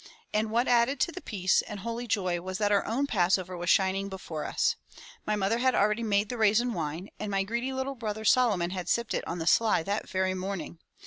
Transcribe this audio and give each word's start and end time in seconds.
And 0.33 0.49
what 0.49 0.67
added 0.67 0.99
to 1.01 1.11
the 1.11 1.21
peace 1.21 1.61
and 1.61 1.81
holy 1.81 2.07
joy 2.07 2.41
was 2.41 2.57
that 2.57 2.71
our 2.71 2.83
own 2.87 3.05
Passover 3.05 3.55
was 3.55 3.69
shining 3.69 4.09
before 4.09 4.45
us. 4.45 4.75
My 5.27 5.35
mother 5.35 5.59
had 5.59 5.73
208 5.73 5.77
FROM 5.77 5.77
THE 5.77 5.79
TOWER 5.79 5.85
WINDOW 5.85 5.85
already 6.17 6.19
made 6.19 6.29
the 6.29 6.37
raisin 6.39 6.73
wine, 6.73 7.09
and 7.19 7.29
my 7.29 7.43
greedy 7.43 7.71
little 7.71 7.93
brother 7.93 8.25
Solo 8.25 8.57
mon 8.57 8.71
had 8.71 8.89
sipped 8.89 9.13
it 9.13 9.27
on 9.27 9.37
the 9.37 9.45
sly 9.45 9.83
that 9.83 10.09
very 10.09 10.33
morning. 10.33 10.79